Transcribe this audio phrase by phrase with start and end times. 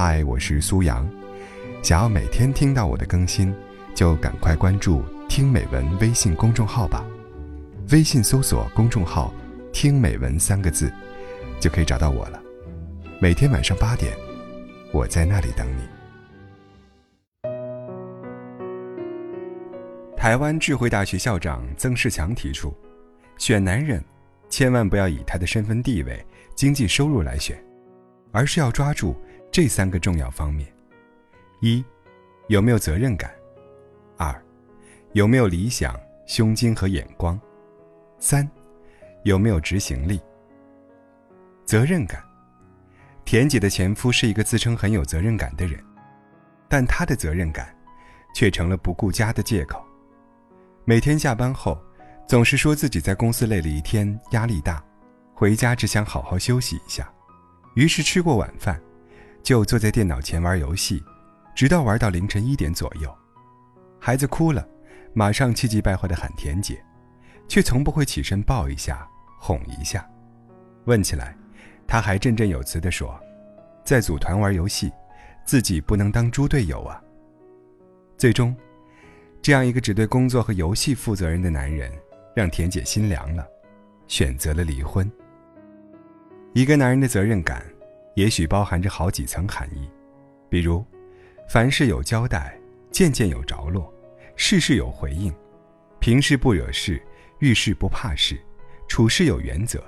[0.00, 1.04] 嗨，我是苏阳。
[1.82, 3.52] 想要每天听到我的更新，
[3.96, 7.04] 就赶快关注“听美文”微信公众号吧。
[7.90, 9.34] 微信搜索公众号
[9.74, 10.88] “听美文”三个字，
[11.58, 12.40] 就可以找到我了。
[13.18, 14.16] 每天晚上八点，
[14.92, 15.82] 我在那里等你。
[20.16, 22.72] 台湾智慧大学校长曾仕强提出，
[23.36, 24.00] 选男人，
[24.48, 26.24] 千万不要以他的身份地位、
[26.54, 27.60] 经济收入来选。
[28.30, 29.16] 而是要抓住
[29.58, 30.72] 这三个重要方面：
[31.60, 31.84] 一，
[32.46, 33.28] 有没有责任感；
[34.16, 34.32] 二，
[35.14, 37.36] 有没有理想、胸襟和眼光；
[38.20, 38.48] 三，
[39.24, 40.20] 有没有执行力。
[41.64, 42.22] 责任感，
[43.24, 45.84] 田姐的前夫是一个自称很有责任感的人，
[46.68, 47.76] 但他的责任感，
[48.32, 49.84] 却成了不顾家的借口。
[50.84, 51.76] 每天下班后，
[52.28, 54.80] 总是说自己在公司累了一天，压力大，
[55.34, 57.12] 回家只想好好休息一下。
[57.74, 58.80] 于是吃过晚饭，
[59.42, 61.02] 就坐在电脑前玩游戏，
[61.54, 63.14] 直到玩到凌晨一点左右。
[63.98, 64.66] 孩子哭了，
[65.12, 66.82] 马上气急败坏地喊田姐，
[67.48, 70.08] 却从不会起身抱一下、哄一下。
[70.84, 71.36] 问起来，
[71.86, 73.18] 他还振振有词地说
[73.84, 74.92] ：“在组团玩游戏，
[75.44, 77.02] 自己不能当猪队友啊。”
[78.16, 78.54] 最终，
[79.40, 81.92] 这样一个只对工作和游戏负责任的男人，
[82.34, 83.46] 让田姐心凉了，
[84.06, 85.10] 选择了离婚。
[86.52, 87.62] 一个男人的责任感，
[88.18, 89.88] 也许包含着好几层含义，
[90.50, 90.84] 比如，
[91.48, 92.58] 凡事有交代，
[92.90, 93.94] 件件有着落，
[94.34, 95.32] 事事有回应，
[96.00, 97.00] 平事不惹事，
[97.38, 98.36] 遇事不怕事，
[98.88, 99.80] 处事有原则，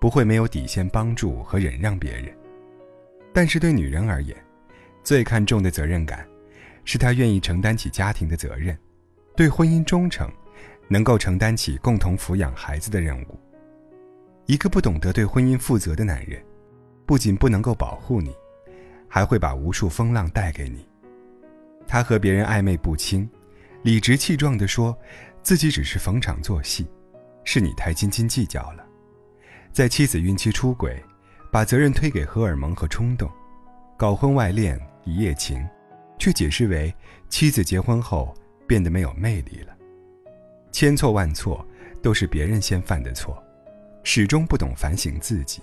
[0.00, 2.34] 不会没有底线帮助和忍让别人。
[3.34, 4.34] 但是对女人而言，
[5.02, 6.26] 最看重的责任感，
[6.86, 8.74] 是她愿意承担起家庭的责任，
[9.36, 10.32] 对婚姻忠诚，
[10.88, 13.38] 能够承担起共同抚养孩子的任务。
[14.46, 16.42] 一个不懂得对婚姻负责的男人，
[17.06, 18.34] 不仅不能够保护你，
[19.08, 20.86] 还会把无数风浪带给你。
[21.86, 23.28] 他和别人暧昧不清，
[23.82, 24.96] 理直气壮地说，
[25.42, 26.86] 自己只是逢场作戏，
[27.44, 28.84] 是你太斤斤计较了。
[29.72, 31.02] 在妻子孕期出轨，
[31.52, 33.30] 把责任推给荷尔蒙和冲动，
[33.96, 35.62] 搞婚外恋一夜情，
[36.18, 36.94] 却解释为
[37.28, 38.34] 妻子结婚后
[38.66, 39.76] 变得没有魅力了。
[40.72, 41.64] 千错万错，
[42.02, 43.40] 都是别人先犯的错。
[44.02, 45.62] 始终不懂反省自己。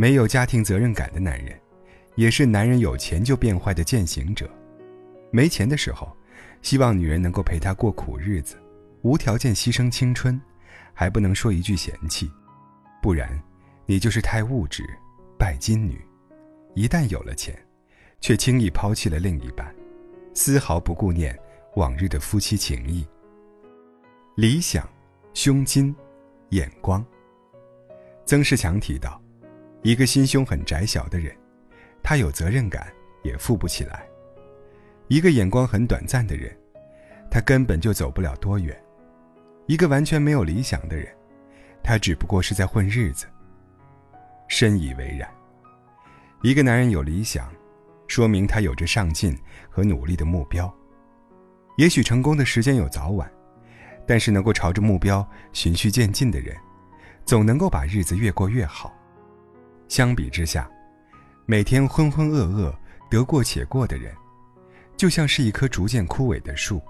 [0.00, 1.58] 没有家庭责任感的男人，
[2.14, 4.48] 也是男人有钱就变坏的践行者。
[5.32, 6.16] 没钱的时候，
[6.62, 8.54] 希望女人能够陪他过苦日子，
[9.02, 10.40] 无条件牺牲青春，
[10.94, 12.30] 还不能说一句嫌弃，
[13.02, 13.28] 不然，
[13.86, 14.88] 你就是太物质，
[15.36, 16.00] 拜金女。
[16.74, 17.52] 一旦有了钱，
[18.20, 19.74] 却轻易抛弃了另一半，
[20.32, 21.36] 丝毫不顾念
[21.74, 23.04] 往日的夫妻情谊。
[24.36, 24.88] 理想，
[25.34, 25.92] 胸襟。
[26.50, 27.04] 眼光。
[28.24, 29.20] 曾仕强提到，
[29.82, 31.34] 一个心胸很窄小的人，
[32.02, 34.00] 他有责任感也富不起来；
[35.08, 36.54] 一个眼光很短暂的人，
[37.30, 38.74] 他根本就走不了多远；
[39.66, 41.06] 一个完全没有理想的人，
[41.82, 43.26] 他只不过是在混日子。
[44.48, 45.28] 深以为然。
[46.42, 47.52] 一个男人有理想，
[48.06, 49.36] 说明他有着上进
[49.70, 50.72] 和努力的目标。
[51.76, 53.30] 也许成功的时间有早晚。
[54.06, 56.56] 但是能够朝着目标循序渐进的人，
[57.26, 58.90] 总能够把日子越过越好。
[59.88, 60.70] 相比之下，
[61.46, 62.72] 每天浑浑噩噩、
[63.10, 64.14] 得过且过的人，
[64.96, 66.80] 就像是一棵逐渐枯萎的树，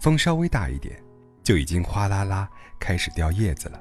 [0.00, 1.00] 风稍微大一点，
[1.42, 2.48] 就已经哗啦啦
[2.80, 3.80] 开始掉叶子了，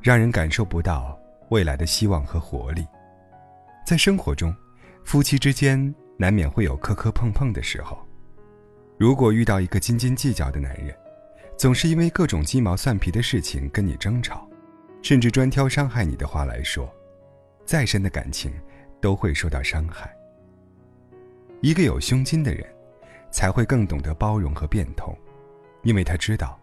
[0.00, 1.18] 让人感受不到
[1.50, 2.86] 未来的希望和活力。
[3.84, 4.54] 在生活中，
[5.04, 7.98] 夫妻之间难免会有磕磕碰碰的时候，
[8.96, 10.96] 如果遇到一个斤斤计较的男人，
[11.56, 14.48] 总是因为各种鸡毛蒜皮的事情跟你争吵，
[15.02, 16.92] 甚至专挑伤害你的话来说，
[17.66, 18.52] 再深的感情
[19.00, 20.10] 都会受到伤害。
[21.60, 22.64] 一个有胸襟的人，
[23.30, 25.14] 才会更懂得包容和变通，
[25.82, 26.58] 因为他知道，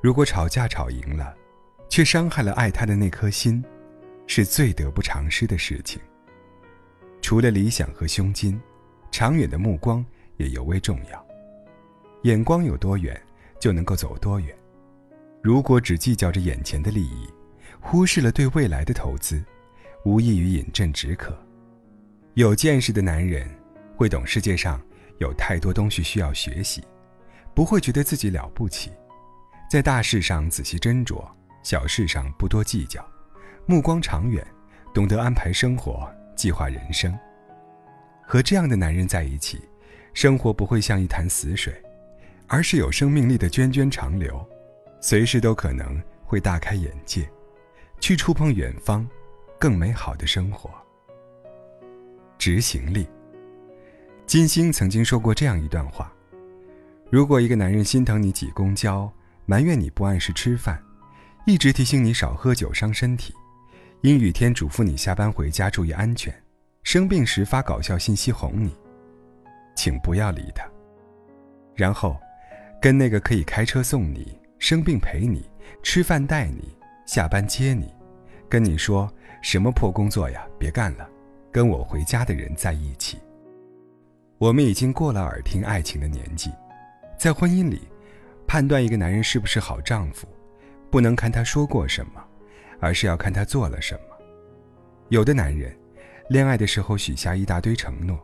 [0.00, 1.34] 如果吵架吵赢了，
[1.88, 3.62] 却伤害了爱他的那颗心，
[4.26, 6.00] 是最得不偿失的事情。
[7.20, 8.60] 除了理想和胸襟，
[9.10, 10.04] 长远的目光
[10.38, 11.26] 也尤为重要。
[12.22, 13.20] 眼光有多远？
[13.60, 14.52] 就能够走多远。
[15.40, 17.28] 如果只计较着眼前的利益，
[17.80, 19.40] 忽视了对未来的投资，
[20.04, 21.36] 无异于饮鸩止渴。
[22.34, 23.48] 有见识的男人
[23.96, 24.80] 会懂世界上
[25.18, 26.82] 有太多东西需要学习，
[27.54, 28.90] 不会觉得自己了不起，
[29.70, 31.24] 在大事上仔细斟酌，
[31.62, 33.06] 小事上不多计较，
[33.66, 34.46] 目光长远，
[34.94, 37.16] 懂得安排生活，计划人生。
[38.24, 39.60] 和这样的男人在一起，
[40.14, 41.74] 生活不会像一潭死水。
[42.48, 44.46] 而是有生命力的涓涓长流，
[45.00, 47.26] 随时都可能会大开眼界，
[47.98, 49.08] 去触碰远方
[49.62, 50.68] 更美好的生活。
[52.36, 53.06] 执行力。
[54.26, 56.12] 金星曾经说过这样一段话：
[57.12, 59.08] 如果一个男人心疼你挤公交，
[59.46, 60.82] 埋怨你不按时吃饭，
[61.46, 63.32] 一直提醒你少喝酒伤身体，
[64.00, 66.34] 阴雨天嘱咐你下班回家注意安全，
[66.82, 68.74] 生病时发搞笑信息哄你，
[69.76, 70.68] 请不要理他。
[71.76, 72.18] 然后，
[72.80, 75.48] 跟那个可以开车送你、生病陪你、
[75.84, 76.76] 吃饭带你、
[77.06, 77.94] 下班接你、
[78.48, 79.08] 跟你说
[79.42, 81.06] 什么破工作呀别干了，
[81.50, 83.18] 跟我回家的人在一起。
[84.38, 86.50] 我们已经过了耳听爱情的年纪，
[87.18, 87.82] 在婚姻里，
[88.46, 90.26] 判断一个男人是不是好丈夫，
[90.90, 92.24] 不能看他说过什么，
[92.80, 94.16] 而是要看他做了什么。
[95.10, 95.76] 有的男人，
[96.30, 98.18] 恋爱的时候许下一大堆承诺，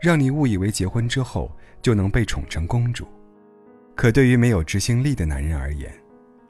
[0.00, 1.54] 让你误以为结婚之后。
[1.82, 3.06] 就能被宠成公主，
[3.94, 5.92] 可对于没有执行力的男人而言，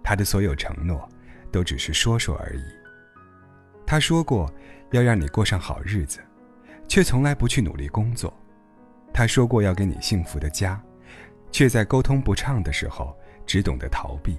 [0.02, 1.06] 他的所有承诺
[1.52, 2.62] 都只是说说而已。
[3.86, 4.52] 他说过
[4.90, 6.18] 要让你过上好日子，
[6.88, 8.28] 却从来不去努力工作；
[9.14, 10.82] 他说过要给你幸福的家，
[11.52, 13.16] 却在沟通不畅的时候
[13.46, 14.36] 只懂得逃避。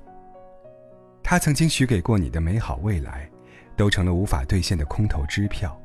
[1.24, 3.30] 他曾经许给过你的美好未来，
[3.76, 5.80] 都成了无法兑现的空头支票。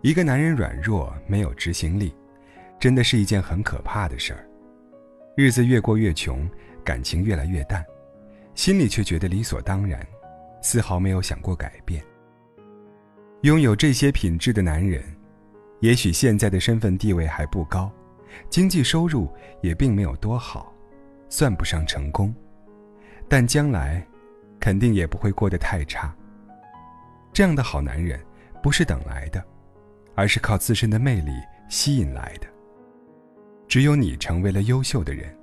[0.00, 2.14] 一个男人软弱，没有执行力。
[2.80, 4.44] 真的是一件很可怕的事儿，
[5.36, 6.50] 日子越过越穷，
[6.82, 7.84] 感情越来越淡，
[8.56, 10.04] 心里却觉得理所当然，
[10.60, 12.04] 丝毫没有想过改变。
[13.42, 15.02] 拥有这些品质的男人，
[15.80, 17.90] 也许现在的身份地位还不高，
[18.48, 19.28] 经济收入
[19.62, 20.72] 也并没有多好，
[21.28, 22.32] 算不上成功，
[23.28, 24.06] 但将来
[24.60, 26.14] 肯定也不会过得太差。
[27.32, 28.20] 这样的好男人，
[28.62, 29.44] 不是等来的，
[30.14, 31.32] 而是靠自身的魅力
[31.68, 32.46] 吸引来的。
[33.66, 35.36] 只有你成为了优秀的人，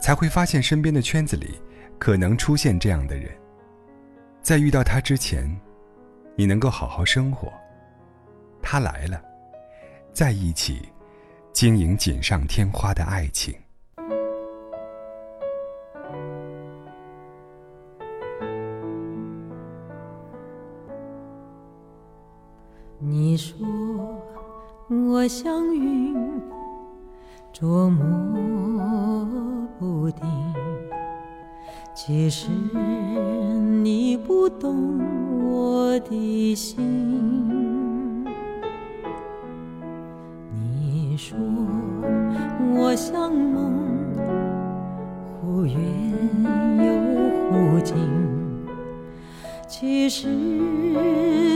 [0.00, 1.60] 才会发现身边的圈子里
[1.98, 3.30] 可能出现这样的人。
[4.40, 5.54] 在遇到他之前，
[6.36, 7.52] 你能够好好生活。
[8.62, 9.20] 他来了，
[10.12, 10.88] 在一起
[11.52, 13.54] 经营锦上添花的爱情。
[22.98, 23.56] 你说
[24.88, 26.14] 我像云。
[27.58, 29.24] 捉摸
[29.78, 30.26] 不定，
[32.06, 32.46] 其实
[33.82, 35.00] 你不懂
[35.42, 36.78] 我的心。
[40.52, 41.36] 你说
[42.76, 43.72] 我像梦，
[45.40, 45.74] 忽远
[46.78, 46.86] 又
[47.50, 47.96] 忽近，
[49.66, 50.28] 其实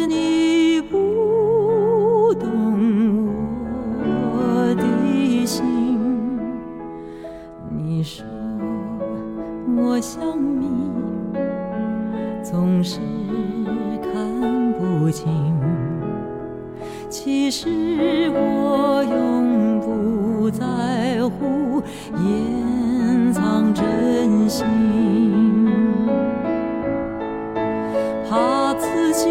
[0.08, 3.28] 你不懂
[4.02, 5.64] 我的心。
[7.70, 8.24] 你说
[9.76, 10.20] 我想
[10.60, 10.66] 你，
[12.42, 12.98] 总是
[14.02, 15.28] 看不清。
[17.08, 17.68] 其实
[18.32, 20.64] 我永不在
[21.28, 21.82] 乎
[22.16, 24.64] 掩藏真心，
[28.28, 29.28] 怕自己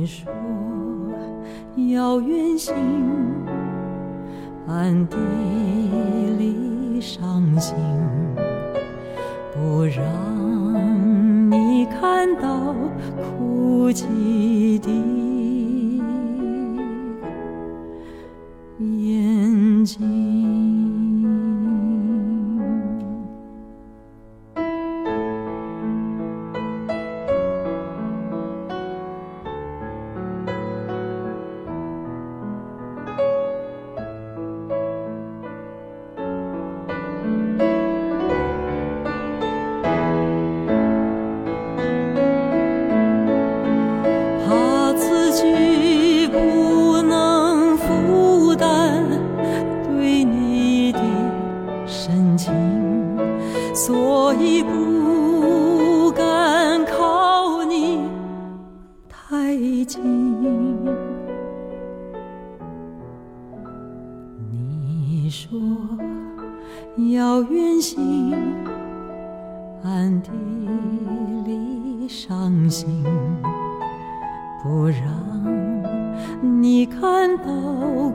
[0.00, 0.32] 你说
[1.92, 2.74] 要远行，
[4.66, 5.18] 暗地
[6.38, 7.76] 里伤心，
[9.52, 12.74] 不让你看到
[13.36, 15.19] 哭泣的。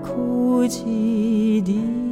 [0.06, 2.05] 哭泣的。